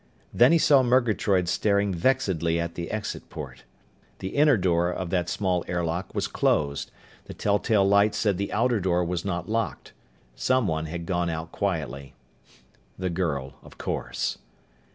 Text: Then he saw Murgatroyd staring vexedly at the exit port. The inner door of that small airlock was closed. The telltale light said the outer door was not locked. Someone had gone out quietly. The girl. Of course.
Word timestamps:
Then 0.33 0.51
he 0.51 0.57
saw 0.57 0.81
Murgatroyd 0.81 1.47
staring 1.47 1.93
vexedly 1.93 2.59
at 2.59 2.73
the 2.73 2.89
exit 2.89 3.29
port. 3.29 3.65
The 4.17 4.29
inner 4.29 4.57
door 4.57 4.89
of 4.91 5.11
that 5.11 5.29
small 5.29 5.63
airlock 5.67 6.15
was 6.15 6.25
closed. 6.25 6.89
The 7.25 7.35
telltale 7.35 7.87
light 7.87 8.15
said 8.15 8.39
the 8.39 8.51
outer 8.51 8.79
door 8.79 9.05
was 9.05 9.23
not 9.23 9.47
locked. 9.47 9.93
Someone 10.35 10.87
had 10.87 11.05
gone 11.05 11.29
out 11.29 11.51
quietly. 11.51 12.15
The 12.97 13.11
girl. 13.11 13.59
Of 13.61 13.77
course. 13.77 14.39